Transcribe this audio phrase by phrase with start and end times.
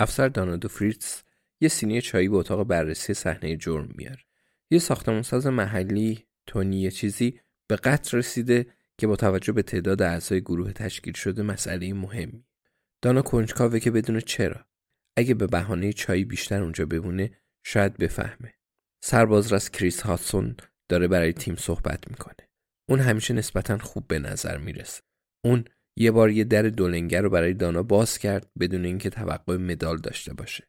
[0.00, 1.22] افسر دانادو فریتز
[1.60, 4.24] یه سینی چایی به اتاق بررسی صحنه جرم میاره.
[4.70, 8.66] یه ساختمانساز محلی تونی چیزی به قتل رسیده
[8.98, 12.44] که با توجه به تعداد اعضای گروه تشکیل شده مسئله مهمی.
[13.02, 14.66] دانا کنجکاوه که بدون چرا.
[15.16, 17.30] اگه به بهانه چایی بیشتر اونجا بمونه
[17.62, 18.54] شاید بفهمه.
[19.02, 20.56] سربازرس کریس هاتسون
[20.88, 22.48] داره برای تیم صحبت می‌کنه.
[22.88, 25.02] اون همیشه نسبتا خوب به نظر می‌رسه.
[25.44, 25.64] اون
[25.96, 30.34] یه بار یه در دولنگر رو برای دانا باز کرد بدون اینکه توقع مدال داشته
[30.34, 30.68] باشه.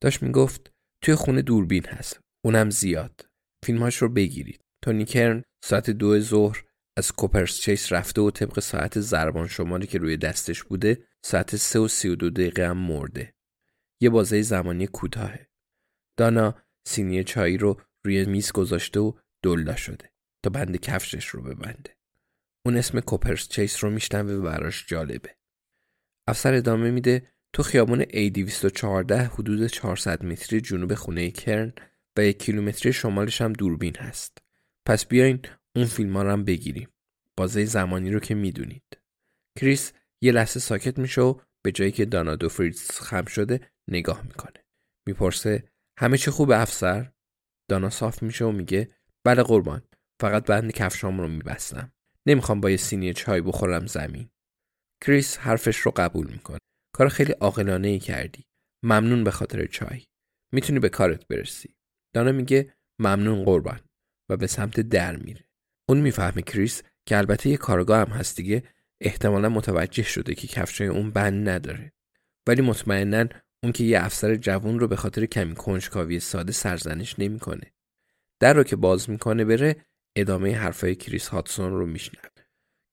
[0.00, 2.20] داشت می‌گفت توی خونه دوربین هست.
[2.44, 3.26] اونم زیاد.
[3.64, 4.64] فیلمهاش رو بگیرید.
[4.84, 6.64] تونی کرن ساعت دو ظهر
[6.96, 11.78] از کوپرس چیس رفته و طبق ساعت زربان شماری که روی دستش بوده ساعت سه
[11.78, 13.34] و سی و دو دقیقه هم مرده.
[14.00, 15.48] یه بازه زمانی کوتاهه.
[16.18, 16.54] دانا
[16.86, 19.12] سینی چایی رو روی میز گذاشته و
[19.44, 20.12] دلدا شده
[20.44, 21.96] تا بند کفشش رو ببنده.
[22.66, 25.34] اون اسم کوپرس چیس رو میشنوه و براش جالبه.
[26.26, 31.72] افسر ادامه میده تو خیابون A214 حدود 400 متری جنوب خونه کرن
[32.16, 34.38] و یک کیلومتری شمالش هم دوربین هست.
[34.86, 35.40] پس بیاین
[35.76, 36.88] اون فیلم ها رو هم بگیریم.
[37.36, 38.98] بازه زمانی رو که می‌دونید.
[39.58, 44.22] کریس یه لحظه ساکت میشه و به جایی که دانا دو فریدز خم شده نگاه
[44.22, 44.64] می‌کنه.
[45.06, 45.68] می‌پرسه
[45.98, 47.12] همه چی خوبه افسر؟
[47.68, 48.88] دانا صاف میشه و میگه
[49.24, 49.82] بله قربان
[50.20, 51.92] فقط بند کفشام رو میبستم.
[52.26, 54.30] نمی‌خوام با یه سینی چای بخورم زمین.
[55.04, 56.58] کریس حرفش رو قبول می‌کنه.
[56.94, 58.44] کار خیلی عاقلانه ای کردی.
[58.82, 60.02] ممنون به خاطر چای.
[60.52, 61.74] می‌تونی به کارت برسی.
[62.14, 63.80] دانا میگه ممنون قربان
[64.28, 65.44] و به سمت در میره.
[65.88, 68.62] اون می‌فهمه کریس که البته یه کارگاه هم هست دیگه
[69.00, 71.92] احتمالا متوجه شده که کفشای اون بند نداره.
[72.46, 73.28] ولی مطمئنا
[73.62, 77.72] اون که یه افسر جوون رو به خاطر کمی کنجکاوی ساده سرزنش نمی‌کنه.
[78.40, 79.76] در رو که باز می‌کنه بره
[80.16, 82.44] ادامه حرفای کریس هاتسون رو میشنوه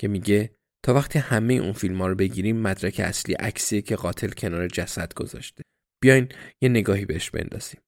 [0.00, 4.28] که میگه تا وقتی همه اون فیلم ها رو بگیریم مدرک اصلی عکسیه که قاتل
[4.28, 5.62] کنار جسد گذاشته.
[6.02, 6.28] بیاین
[6.60, 7.80] یه نگاهی بهش بندازیم.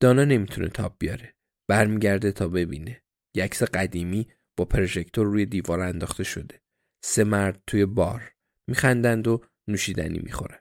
[0.00, 1.34] دانا نمی‌تونه تاپ بیاره.
[1.68, 3.02] برمیگرده تا ببینه.
[3.40, 6.60] عکس قدیمی با پروژکتور روی دیوار انداخته شده.
[7.04, 8.32] سه مرد توی بار
[8.68, 10.58] میخندند و نوشیدنی می‌خورن.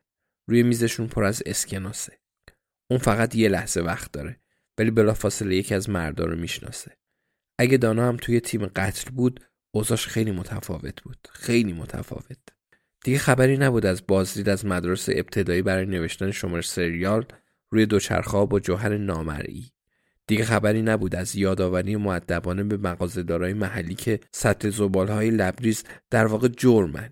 [0.49, 2.19] روی میزشون پر از اسکناسه.
[2.89, 4.41] اون فقط یه لحظه وقت داره
[4.77, 6.97] ولی بلافاصله یکی از مردا رو می‌شناسه.
[7.61, 9.39] اگه دانا هم توی تیم قتل بود
[9.71, 11.27] اوضاش خیلی متفاوت بود.
[11.31, 12.37] خیلی متفاوت.
[13.03, 17.25] دیگه خبری نبود از بازدید از مدرسه ابتدایی برای نوشتن شماره سریال
[17.71, 19.71] روی دوچرخه با جوهر نامرئی.
[20.27, 26.47] دیگه خبری نبود از یادآوری معدبانه به مغازه‌دارای محلی که سطح زبالهای لبریز در واقع
[26.47, 27.09] جرمن.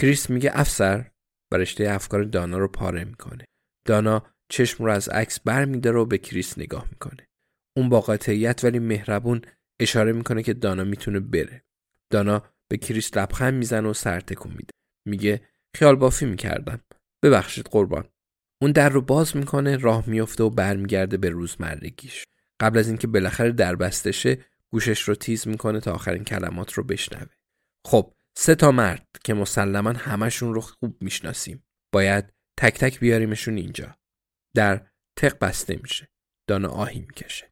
[0.00, 1.10] کریس میگه افسر
[1.50, 3.44] و رشته افکار دانا رو پاره می‌کنه.
[3.84, 7.28] دانا چشم رو از عکس برمیداره و به کریس نگاه می‌کنه.
[7.76, 9.42] اون با قاطعیت ولی مهربون
[9.80, 11.64] اشاره می‌کنه که دانا می‌تونه بره.
[12.10, 14.70] دانا به کریس لبخند می‌زنه و سر تکون میده.
[15.08, 16.80] میگه خیال بافی می‌کردم.
[17.22, 18.08] ببخشید قربان.
[18.62, 22.24] اون در رو باز می‌کنه راه میفته و برمیگرده به روزمرگیش.
[22.60, 27.34] قبل از اینکه بالاخره در بسته گوشش رو تیز می‌کنه تا آخرین کلمات رو بشنوه.
[27.86, 31.64] خب سه تا مرد که مسلما همشون رو خوب می‌شناسیم.
[31.92, 33.96] باید تک تک بیاریمشون اینجا.
[34.54, 34.86] در
[35.18, 36.08] تق بسته میشه.
[36.48, 37.51] دانا آهی می‌کشه.